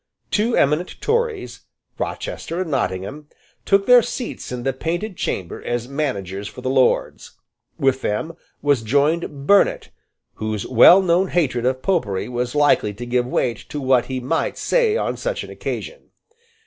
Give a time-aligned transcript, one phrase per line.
[0.31, 1.59] Two eminent Tories,
[1.99, 3.27] Rochester and Nottingham,
[3.65, 7.33] took their seats in the Painted Chamber as managers for the Lords.
[7.77, 8.33] With them
[8.63, 9.91] was joined Burnet,
[10.33, 14.57] whose well known hatred of Popery was likely to give weight to what he might
[14.57, 16.09] say on such an occasion.